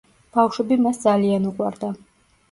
ბავშვები 0.35 0.77
მას 0.85 1.01
ძალიან 1.03 1.45
უყვარდა. 1.51 1.91